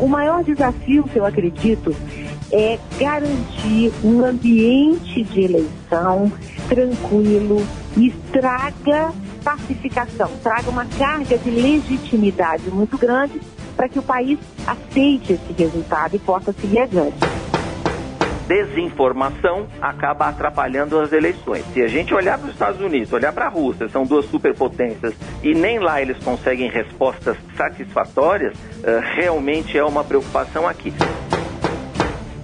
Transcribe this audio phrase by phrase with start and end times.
[0.00, 1.94] o maior desafio que eu acredito
[2.50, 6.32] é garantir um ambiente de eleição
[6.68, 7.64] tranquilo
[7.96, 9.12] e traga
[9.44, 13.40] pacificação, traga uma carga de legitimidade muito grande
[13.76, 17.39] para que o país aceite esse resultado e possa seguir adiante
[18.50, 21.64] desinformação acaba atrapalhando as eleições.
[21.72, 25.14] Se a gente olhar para os Estados Unidos, olhar para a Rússia, são duas superpotências,
[25.40, 30.92] e nem lá eles conseguem respostas satisfatórias, uh, realmente é uma preocupação aqui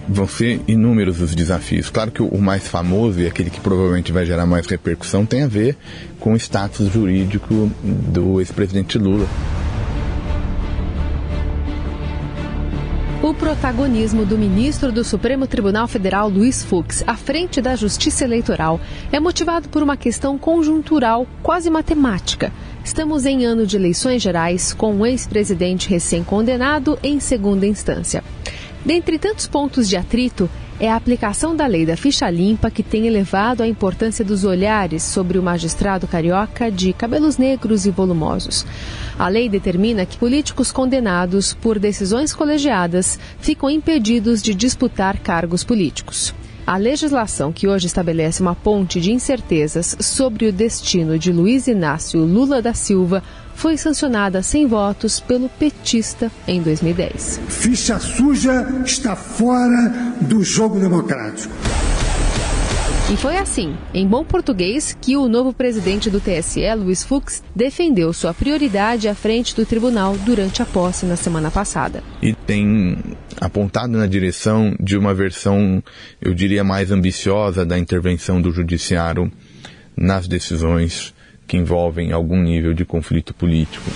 [0.09, 1.91] vão ser inúmeros os desafios.
[1.91, 5.49] Claro que o mais famoso e aquele que provavelmente vai gerar mais repercussão tem a
[5.49, 5.77] ver
[6.21, 9.27] com o status jurídico do ex-presidente Lula.
[13.27, 18.81] O protagonismo do ministro do Supremo Tribunal Federal, Luiz Fux, à frente da Justiça Eleitoral,
[19.11, 22.53] é motivado por uma questão conjuntural, quase matemática.
[22.85, 28.23] Estamos em ano de eleições gerais, com um ex-presidente recém-condenado em segunda instância.
[28.85, 33.07] Dentre tantos pontos de atrito, é a aplicação da lei da ficha limpa que tem
[33.07, 38.67] elevado a importância dos olhares sobre o magistrado carioca de cabelos negros e volumosos.
[39.19, 46.35] A lei determina que políticos condenados por decisões colegiadas ficam impedidos de disputar cargos políticos.
[46.67, 52.21] A legislação que hoje estabelece uma ponte de incertezas sobre o destino de Luiz Inácio
[52.21, 53.23] Lula da Silva
[53.57, 57.41] foi sancionada sem votos pelo petista em 2010.
[57.49, 61.53] Ficha suja está fora do jogo democrático.
[63.11, 68.13] E foi assim, em bom português, que o novo presidente do TSE, Luiz Fux, defendeu
[68.13, 72.03] sua prioridade à frente do tribunal durante a posse na semana passada.
[72.21, 72.99] E tem
[73.41, 75.81] apontado na direção de uma versão,
[76.21, 79.31] eu diria, mais ambiciosa da intervenção do judiciário
[79.97, 81.15] nas decisões
[81.47, 83.91] que envolvem algum nível de conflito político.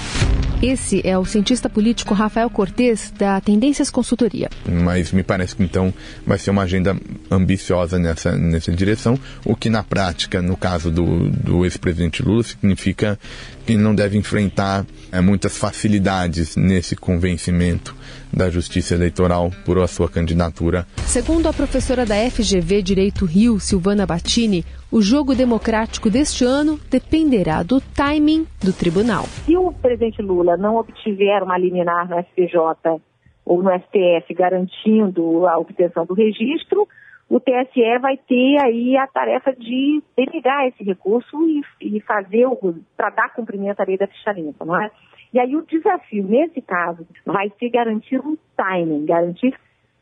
[0.62, 4.50] Esse é o cientista político Rafael Cortes, da Tendências Consultoria.
[4.68, 5.92] Mas me parece que então
[6.26, 6.94] vai ser uma agenda
[7.30, 13.18] ambiciosa nessa, nessa direção, o que na prática, no caso do, do ex-presidente Lula, significa
[13.64, 17.96] que não deve enfrentar é, muitas facilidades nesse convencimento
[18.30, 20.86] da Justiça Eleitoral por a sua candidatura.
[21.06, 27.62] Segundo a professora da FGV Direito Rio, Silvana Battini, o jogo democrático deste ano dependerá
[27.62, 29.22] do timing do tribunal.
[29.46, 33.00] Se o presidente Lula não obtiver uma liminar no STJ
[33.44, 36.88] ou no STF garantindo a obtenção do registro,
[37.28, 41.62] o TSE vai ter aí a tarefa de delegar esse recurso e,
[41.96, 42.48] e fazer
[42.96, 44.90] para dar cumprimento à lei da ficha limpa, não é?
[45.32, 49.54] E aí o desafio nesse caso vai ser garantir um timing, garantir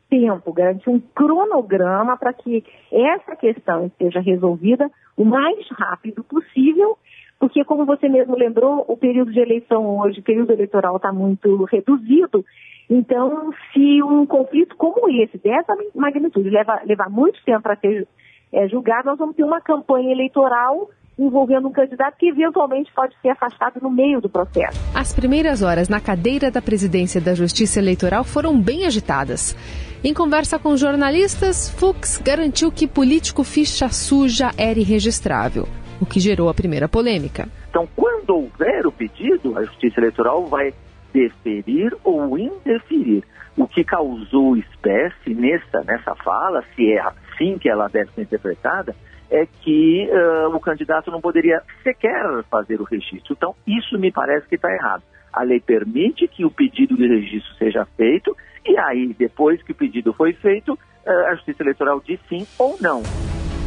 [0.09, 6.97] tempo, garantir um cronograma para que essa questão seja resolvida o mais rápido possível,
[7.39, 11.63] porque como você mesmo lembrou, o período de eleição hoje, o período eleitoral está muito
[11.65, 12.43] reduzido,
[12.89, 18.07] então se um conflito como esse, dessa magnitude, leva, levar muito tempo para ser
[18.51, 23.29] é, julgado, nós vamos ter uma campanha eleitoral envolvendo um candidato que eventualmente pode ser
[23.29, 24.79] afastado no meio do processo.
[24.95, 29.55] As primeiras horas na cadeira da presidência da Justiça Eleitoral foram bem agitadas.
[30.03, 35.67] Em conversa com jornalistas, Fux garantiu que político ficha suja era irregistrável,
[35.99, 37.49] o que gerou a primeira polêmica.
[37.69, 40.73] Então, quando houver o pedido, a Justiça Eleitoral vai
[41.13, 43.23] deferir ou indeferir.
[43.57, 48.95] O que causou espécie nessa, nessa fala, se é assim que ela deve ser interpretada,
[49.31, 53.33] é que uh, o candidato não poderia sequer fazer o registro.
[53.33, 55.03] Então, isso me parece que está errado.
[55.31, 58.35] A lei permite que o pedido de registro seja feito
[58.65, 62.77] e aí, depois que o pedido foi feito, uh, a Justiça Eleitoral diz sim ou
[62.79, 63.01] não.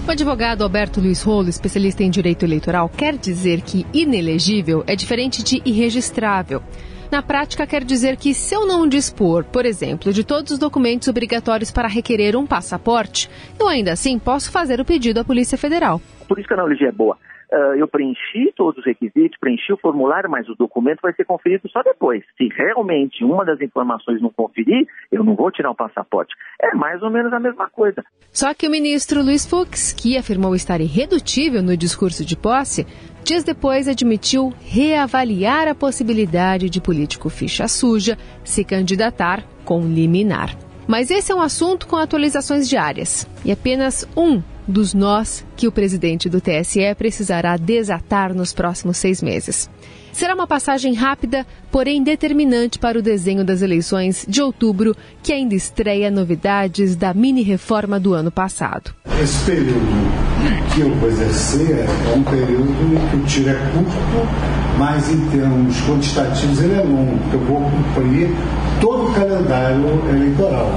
[0.06, 5.44] O advogado Alberto Luiz Rolo, especialista em direito eleitoral, quer dizer que inelegível é diferente
[5.44, 6.61] de irregistrável.
[7.12, 11.09] Na prática, quer dizer que se eu não dispor, por exemplo, de todos os documentos
[11.09, 13.28] obrigatórios para requerer um passaporte,
[13.61, 16.00] eu ainda assim posso fazer o pedido à Polícia Federal.
[16.27, 17.19] Por isso que a analogia é boa.
[17.52, 21.68] Uh, eu preenchi todos os requisitos, preenchi o formulário, mas o documento vai ser conferido
[21.68, 22.24] só depois.
[22.38, 26.34] Se realmente uma das informações não conferir, eu não vou tirar o passaporte.
[26.58, 28.02] É mais ou menos a mesma coisa.
[28.31, 32.87] Só que o ministro Luiz Fux, que afirmou estar irredutível no discurso de posse,
[33.22, 40.56] dias depois admitiu reavaliar a possibilidade de político ficha suja se candidatar com liminar.
[40.88, 45.72] Mas esse é um assunto com atualizações diárias e apenas um dos nós que o
[45.72, 49.70] presidente do TSE precisará desatar nos próximos seis meses.
[50.12, 55.54] Será uma passagem rápida, porém determinante para o desenho das eleições de outubro, que ainda
[55.54, 58.94] estreia novidades da mini-reforma do ano passado.
[59.22, 59.80] Esse período
[60.74, 65.80] que eu vou exercer é um período que o tiro é curto mas em termos
[65.82, 68.30] quantitativos ele é longo, porque eu vou cumprir
[68.80, 70.72] todo o calendário eleitoral.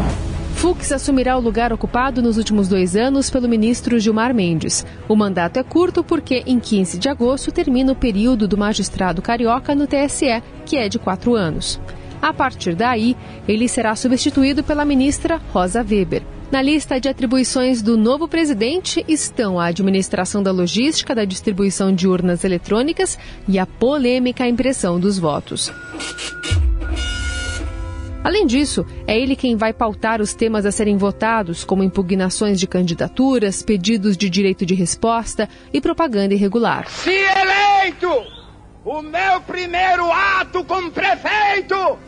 [0.56, 4.86] Fux assumirá o lugar ocupado nos últimos dois anos pelo ministro Gilmar Mendes.
[5.07, 9.75] O mandato é curto porque, em 15 de agosto, termina o período do magistrado carioca
[9.75, 11.80] no TSE, que é de quatro anos.
[12.22, 13.16] A partir daí,
[13.48, 16.24] ele será substituído pela ministra Rosa Weber.
[16.52, 22.07] Na lista de atribuições do novo presidente estão a administração da logística da distribuição de
[22.07, 25.72] urnas eletrônicas e a polêmica impressão dos votos.
[28.25, 32.66] Além disso, é ele quem vai pautar os temas a serem votados, como impugnações de
[32.66, 36.89] candidaturas, pedidos de direito de resposta e propaganda irregular.
[36.89, 38.10] Se eleito,
[38.83, 42.00] o meu primeiro ato como prefeito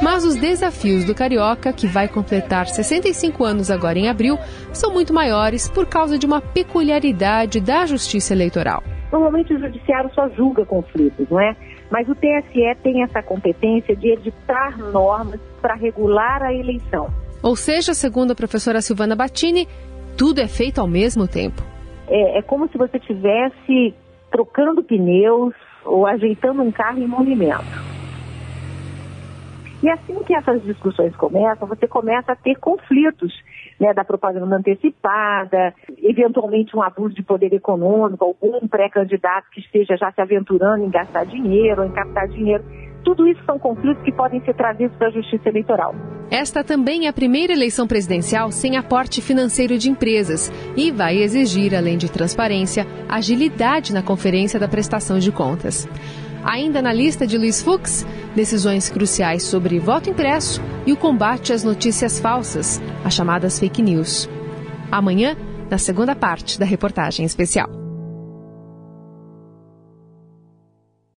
[0.00, 4.38] mas os desafios do Carioca, que vai completar 65 anos agora em abril,
[4.72, 8.82] são muito maiores por causa de uma peculiaridade da justiça eleitoral.
[9.10, 11.56] Normalmente o judiciário só julga conflitos, não é?
[11.90, 17.08] Mas o TSE tem essa competência de editar normas para regular a eleição.
[17.42, 19.66] Ou seja, segundo a professora Silvana Battini,
[20.16, 21.62] tudo é feito ao mesmo tempo.
[22.08, 23.94] É, é como se você estivesse
[24.30, 25.54] trocando pneus
[25.84, 27.87] ou ajeitando um carro em movimento.
[29.82, 33.32] E assim que essas discussões começam, você começa a ter conflitos
[33.78, 35.72] né, da propaganda antecipada,
[36.02, 41.24] eventualmente um abuso de poder econômico, algum pré-candidato que esteja já se aventurando em gastar
[41.26, 42.64] dinheiro, em captar dinheiro.
[43.04, 45.94] Tudo isso são conflitos que podem ser trazidos para a justiça eleitoral.
[46.30, 51.74] Esta também é a primeira eleição presidencial sem aporte financeiro de empresas e vai exigir,
[51.74, 55.88] além de transparência, agilidade na conferência da prestação de contas.
[56.48, 61.62] Ainda na lista de Luiz Fux, decisões cruciais sobre voto impresso e o combate às
[61.62, 64.26] notícias falsas, as chamadas fake news.
[64.90, 65.36] Amanhã,
[65.68, 67.77] na segunda parte da reportagem especial.